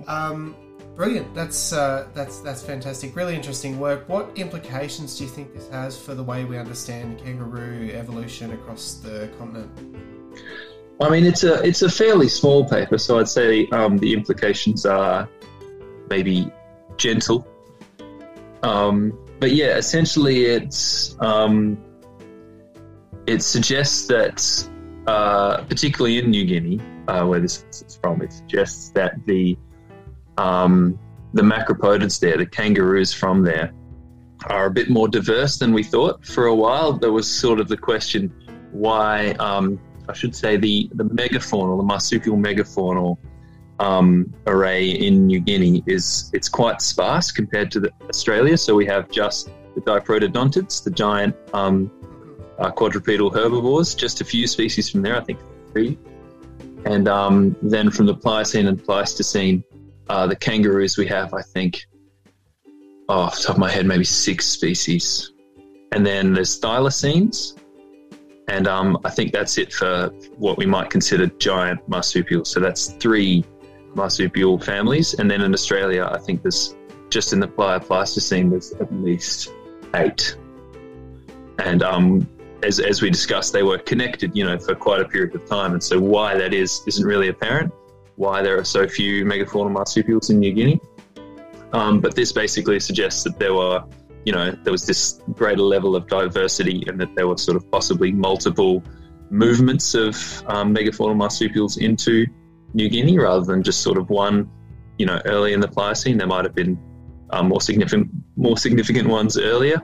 Um, 0.07 0.55
brilliant. 0.97 1.33
That's 1.33 1.71
uh, 1.71 2.07
that's 2.13 2.39
that's 2.39 2.61
fantastic. 2.61 3.15
Really 3.15 3.35
interesting 3.35 3.79
work. 3.79 4.09
What 4.09 4.29
implications 4.35 5.17
do 5.17 5.23
you 5.23 5.29
think 5.29 5.53
this 5.53 5.69
has 5.69 5.97
for 5.97 6.15
the 6.15 6.23
way 6.23 6.43
we 6.43 6.57
understand 6.57 7.19
kangaroo 7.19 7.91
evolution 7.93 8.51
across 8.51 8.95
the 8.95 9.29
continent? 9.37 9.71
I 10.99 11.09
mean, 11.09 11.25
it's 11.25 11.43
a 11.43 11.63
it's 11.63 11.83
a 11.83 11.89
fairly 11.89 12.27
small 12.27 12.67
paper, 12.67 12.97
so 12.97 13.19
I'd 13.19 13.29
say 13.29 13.67
um, 13.67 13.97
the 13.99 14.13
implications 14.13 14.85
are 14.85 15.29
maybe 16.09 16.51
gentle. 16.97 17.47
Um, 18.63 19.17
but 19.39 19.51
yeah, 19.53 19.77
essentially, 19.77 20.45
it's 20.45 21.15
um, 21.21 21.77
it 23.27 23.43
suggests 23.43 24.07
that, 24.07 24.69
uh, 25.05 25.63
particularly 25.65 26.17
in 26.17 26.31
New 26.31 26.45
Guinea, 26.45 26.81
uh, 27.07 27.25
where 27.25 27.39
this 27.39 27.63
is 27.71 27.99
from, 28.01 28.23
it 28.23 28.33
suggests 28.33 28.89
that 28.89 29.13
the 29.27 29.55
um, 30.37 30.97
the 31.33 31.41
macropodids 31.41 32.19
there, 32.19 32.37
the 32.37 32.45
kangaroos 32.45 33.13
from 33.13 33.43
there, 33.43 33.73
are 34.45 34.65
a 34.67 34.71
bit 34.71 34.89
more 34.89 35.07
diverse 35.07 35.57
than 35.57 35.73
we 35.73 35.83
thought. 35.83 36.25
For 36.25 36.45
a 36.45 36.55
while, 36.55 36.93
there 36.93 37.11
was 37.11 37.29
sort 37.29 37.59
of 37.59 37.67
the 37.67 37.77
question 37.77 38.33
why, 38.71 39.31
um, 39.39 39.79
I 40.07 40.13
should 40.13 40.35
say, 40.35 40.57
the, 40.57 40.89
the 40.93 41.05
megafaunal, 41.05 41.77
the 41.77 41.83
marsupial 41.83 42.37
megafaunal 42.37 43.17
um, 43.79 44.33
array 44.47 44.89
in 44.89 45.27
New 45.27 45.39
Guinea 45.39 45.83
is 45.85 46.31
it's 46.33 46.49
quite 46.49 46.81
sparse 46.81 47.31
compared 47.31 47.71
to 47.71 47.91
Australia. 48.09 48.57
So 48.57 48.75
we 48.75 48.85
have 48.85 49.09
just 49.09 49.49
the 49.75 49.81
diprotodontids, 49.81 50.83
the 50.83 50.91
giant 50.91 51.35
um, 51.53 51.91
uh, 52.59 52.71
quadrupedal 52.71 53.29
herbivores, 53.31 53.93
just 53.95 54.21
a 54.21 54.25
few 54.25 54.47
species 54.47 54.89
from 54.89 55.01
there, 55.01 55.15
I 55.15 55.23
think 55.23 55.39
three. 55.71 55.97
And 56.85 57.07
um, 57.07 57.55
then 57.61 57.91
from 57.91 58.05
the 58.05 58.15
Pliocene 58.15 58.67
and 58.67 58.83
Pleistocene, 58.83 59.63
uh, 60.09 60.27
the 60.27 60.35
kangaroos 60.35 60.97
we 60.97 61.07
have, 61.07 61.33
I 61.33 61.41
think, 61.41 61.85
oh, 63.09 63.19
off 63.21 63.41
top 63.41 63.55
of 63.55 63.57
my 63.57 63.69
head, 63.69 63.85
maybe 63.85 64.03
six 64.03 64.45
species. 64.45 65.31
And 65.91 66.05
then 66.05 66.33
there's 66.33 66.59
thylacines. 66.59 67.59
And 68.49 68.67
um, 68.67 68.97
I 69.03 69.09
think 69.09 69.33
that's 69.33 69.57
it 69.57 69.73
for 69.73 70.07
what 70.37 70.57
we 70.57 70.65
might 70.65 70.89
consider 70.89 71.27
giant 71.27 71.87
marsupials. 71.89 72.49
So 72.49 72.59
that's 72.59 72.93
three 72.93 73.43
marsupial 73.93 74.57
families. 74.59 75.15
And 75.15 75.29
then 75.29 75.41
in 75.41 75.53
Australia, 75.53 76.09
I 76.11 76.17
think 76.17 76.43
there's 76.43 76.75
just 77.09 77.33
in 77.33 77.39
the 77.39 77.47
Pleistocene, 77.47 78.49
there's 78.49 78.71
at 78.73 78.93
least 78.93 79.49
eight. 79.95 80.37
And 81.59 81.83
um, 81.83 82.29
as, 82.63 82.79
as 82.79 83.01
we 83.01 83.09
discussed, 83.09 83.53
they 83.53 83.63
were 83.63 83.77
connected, 83.79 84.35
you 84.35 84.45
know, 84.45 84.57
for 84.57 84.75
quite 84.75 85.01
a 85.01 85.05
period 85.05 85.35
of 85.35 85.45
time. 85.45 85.73
And 85.73 85.83
so 85.83 85.99
why 85.99 86.37
that 86.37 86.53
is 86.53 86.81
isn't 86.87 87.05
really 87.05 87.29
apparent. 87.29 87.73
Why 88.17 88.41
there 88.41 88.59
are 88.59 88.65
so 88.65 88.87
few 88.87 89.25
megafaunal 89.25 89.71
marsupials 89.71 90.29
in 90.29 90.39
New 90.39 90.53
Guinea. 90.53 90.81
Um, 91.71 91.99
but 91.99 92.15
this 92.15 92.31
basically 92.31 92.79
suggests 92.79 93.23
that 93.23 93.39
there 93.39 93.53
were, 93.53 93.83
you 94.25 94.33
know, 94.33 94.51
there 94.63 94.71
was 94.71 94.85
this 94.85 95.21
greater 95.33 95.61
level 95.61 95.95
of 95.95 96.07
diversity 96.07 96.83
and 96.87 96.99
that 96.99 97.15
there 97.15 97.27
were 97.27 97.37
sort 97.37 97.57
of 97.57 97.69
possibly 97.71 98.11
multiple 98.11 98.83
movements 99.29 99.93
of 99.93 100.15
um, 100.47 100.75
megafaunal 100.75 101.15
marsupials 101.15 101.77
into 101.77 102.25
New 102.73 102.89
Guinea 102.89 103.17
rather 103.17 103.45
than 103.45 103.63
just 103.63 103.81
sort 103.81 103.97
of 103.97 104.09
one, 104.09 104.49
you 104.97 105.05
know, 105.05 105.21
early 105.25 105.53
in 105.53 105.59
the 105.59 105.67
Pliocene. 105.67 106.17
There 106.17 106.27
might 106.27 106.45
have 106.45 106.55
been 106.55 106.77
um, 107.31 107.49
more 107.49 107.61
significant 107.61 108.09
more 108.35 108.57
significant 108.57 109.07
ones 109.07 109.37
earlier. 109.37 109.81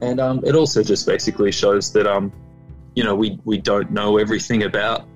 And 0.00 0.20
um, 0.20 0.44
it 0.44 0.54
also 0.54 0.82
just 0.82 1.06
basically 1.06 1.52
shows 1.52 1.92
that 1.92 2.06
um, 2.06 2.32
you 2.94 3.04
know 3.04 3.14
we, 3.14 3.38
we 3.44 3.58
don't 3.58 3.90
know 3.90 4.18
everything 4.18 4.62
about 4.62 5.06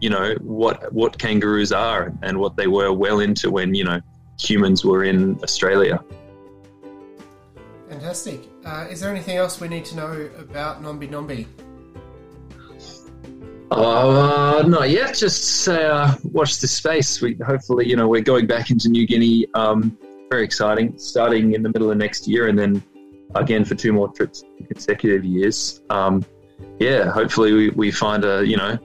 you 0.00 0.10
know 0.10 0.34
what 0.40 0.92
what 0.92 1.18
kangaroos 1.18 1.72
are 1.72 2.12
and 2.22 2.38
what 2.38 2.56
they 2.56 2.66
were 2.66 2.92
well 2.92 3.20
into 3.20 3.50
when 3.50 3.74
you 3.74 3.84
know 3.84 4.00
humans 4.38 4.84
were 4.84 5.04
in 5.04 5.38
Australia. 5.42 6.02
Fantastic. 7.88 8.40
Uh, 8.64 8.86
is 8.90 9.00
there 9.00 9.10
anything 9.10 9.36
else 9.36 9.60
we 9.60 9.68
need 9.68 9.84
to 9.86 9.96
know 9.96 10.30
about 10.38 10.82
Nombi 10.82 11.08
Nombi? 11.08 11.46
Uh, 13.70 14.62
not 14.66 14.90
yet. 14.90 15.14
Just 15.14 15.68
uh, 15.68 16.14
watch 16.24 16.58
the 16.58 16.68
space. 16.68 17.20
We 17.20 17.36
hopefully, 17.44 17.88
you 17.88 17.96
know, 17.96 18.08
we're 18.08 18.22
going 18.22 18.46
back 18.46 18.70
into 18.70 18.88
New 18.88 19.06
Guinea. 19.06 19.46
Um, 19.54 19.96
very 20.30 20.44
exciting. 20.44 20.98
Starting 20.98 21.54
in 21.54 21.62
the 21.62 21.68
middle 21.68 21.90
of 21.90 21.96
next 21.96 22.28
year, 22.28 22.48
and 22.48 22.58
then 22.58 22.82
again 23.34 23.64
for 23.64 23.74
two 23.74 23.92
more 23.92 24.08
trips 24.12 24.44
consecutive 24.68 25.24
years. 25.24 25.82
Um, 25.90 26.24
yeah, 26.78 27.10
hopefully 27.10 27.52
we, 27.52 27.68
we 27.70 27.90
find 27.90 28.24
a 28.24 28.44
you 28.46 28.56
know 28.56 28.78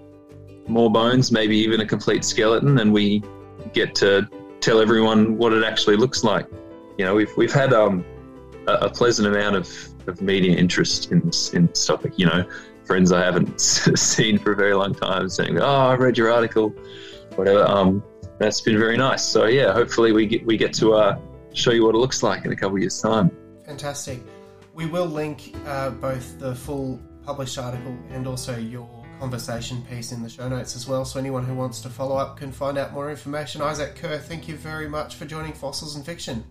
more 0.69 0.91
bones, 0.91 1.31
maybe 1.31 1.57
even 1.57 1.81
a 1.81 1.85
complete 1.85 2.23
skeleton, 2.23 2.79
and 2.79 2.93
we 2.93 3.23
get 3.73 3.95
to 3.95 4.27
tell 4.61 4.79
everyone 4.79 5.37
what 5.37 5.53
it 5.53 5.63
actually 5.63 5.95
looks 5.95 6.23
like. 6.23 6.47
You 6.97 7.05
know, 7.05 7.15
we've 7.15 7.31
we've 7.37 7.53
had 7.53 7.73
um, 7.73 8.05
a, 8.67 8.73
a 8.73 8.89
pleasant 8.89 9.27
amount 9.27 9.55
of, 9.55 9.69
of 10.07 10.21
media 10.21 10.55
interest 10.55 11.11
in 11.11 11.21
this 11.21 11.53
in 11.53 11.67
this 11.67 11.85
topic. 11.85 12.13
You 12.17 12.27
know, 12.27 12.49
friends 12.85 13.11
I 13.11 13.23
haven't 13.23 13.59
seen 13.61 14.37
for 14.37 14.51
a 14.53 14.55
very 14.55 14.73
long 14.73 14.93
time 14.93 15.29
saying, 15.29 15.59
"Oh, 15.59 15.65
I 15.65 15.95
read 15.95 16.17
your 16.17 16.31
article," 16.31 16.69
whatever. 17.35 17.63
Um, 17.65 18.03
that's 18.37 18.61
been 18.61 18.77
very 18.77 18.97
nice. 18.97 19.23
So 19.25 19.45
yeah, 19.45 19.73
hopefully 19.73 20.11
we 20.11 20.25
get 20.25 20.45
we 20.45 20.57
get 20.57 20.73
to 20.75 20.93
uh, 20.93 21.19
show 21.53 21.71
you 21.71 21.85
what 21.85 21.95
it 21.95 21.99
looks 21.99 22.23
like 22.23 22.45
in 22.45 22.51
a 22.51 22.55
couple 22.55 22.75
of 22.75 22.81
years' 22.81 23.01
time. 23.01 23.31
Fantastic. 23.65 24.19
We 24.73 24.85
will 24.85 25.07
link 25.07 25.53
uh, 25.65 25.89
both 25.89 26.39
the 26.39 26.55
full 26.55 26.99
published 27.25 27.57
article 27.57 27.97
and 28.11 28.25
also 28.25 28.57
your 28.57 28.98
conversation 29.19 29.81
piece 29.83 30.11
in 30.11 30.23
the 30.23 30.29
show 30.29 30.47
notes 30.47 30.75
as 30.75 30.87
well. 30.87 31.03
So 31.05 31.19
anyone 31.19 31.45
who 31.45 31.53
wants 31.53 31.81
to 31.81 31.89
follow 31.89 32.15
up 32.15 32.37
can 32.37 32.51
find 32.51 32.77
out 32.77 32.93
more 32.93 33.09
information. 33.09 33.61
Isaac 33.61 33.95
Kerr, 33.95 34.17
thank 34.17 34.47
you 34.47 34.55
very 34.55 34.87
much 34.87 35.15
for 35.15 35.25
joining 35.25 35.53
Fossils 35.53 35.95
and 35.95 36.05
Fiction. 36.05 36.45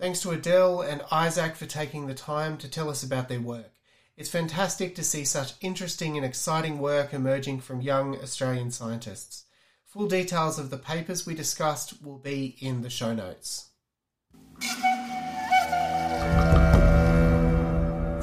Thanks 0.00 0.20
to 0.22 0.32
Adele 0.32 0.80
and 0.82 1.02
Isaac 1.12 1.54
for 1.54 1.66
taking 1.66 2.06
the 2.08 2.14
time 2.14 2.58
to 2.58 2.68
tell 2.68 2.90
us 2.90 3.04
about 3.04 3.28
their 3.28 3.40
work. 3.40 3.72
It's 4.16 4.28
fantastic 4.28 4.94
to 4.96 5.04
see 5.04 5.24
such 5.24 5.54
interesting 5.60 6.16
and 6.16 6.26
exciting 6.26 6.80
work 6.80 7.14
emerging 7.14 7.60
from 7.60 7.80
young 7.80 8.16
Australian 8.20 8.72
scientists. 8.72 9.44
Full 9.92 10.08
details 10.08 10.58
of 10.58 10.70
the 10.70 10.78
papers 10.78 11.26
we 11.26 11.34
discussed 11.34 12.02
will 12.02 12.16
be 12.16 12.56
in 12.60 12.80
the 12.80 12.88
show 12.88 13.12
notes. 13.12 13.66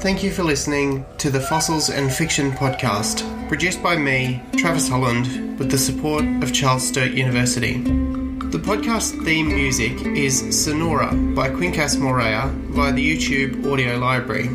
Thank 0.00 0.24
you 0.24 0.32
for 0.32 0.42
listening 0.42 1.06
to 1.18 1.30
the 1.30 1.38
Fossils 1.38 1.88
and 1.88 2.12
Fiction 2.12 2.50
podcast, 2.50 3.22
produced 3.46 3.80
by 3.84 3.96
me, 3.96 4.42
Travis 4.56 4.88
Holland, 4.88 5.60
with 5.60 5.70
the 5.70 5.78
support 5.78 6.24
of 6.42 6.52
Charles 6.52 6.88
Sturt 6.88 7.12
University. 7.12 7.74
The 7.74 8.58
podcast 8.58 9.24
theme 9.24 9.46
music 9.54 9.92
is 10.04 10.64
Sonora 10.64 11.14
by 11.36 11.50
Quincas 11.50 11.96
Moreira 11.96 12.48
via 12.48 12.92
the 12.92 13.16
YouTube 13.16 13.72
audio 13.72 13.96
library. 13.96 14.48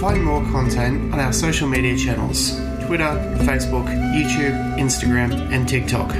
Find 0.00 0.22
more 0.22 0.42
content 0.52 1.14
on 1.14 1.18
our 1.18 1.32
social 1.32 1.66
media 1.66 1.96
channels 1.96 2.60
Twitter, 2.92 3.16
Facebook, 3.46 3.86
YouTube, 4.12 4.78
Instagram, 4.78 5.32
and 5.50 5.66
TikTok. 5.66 6.12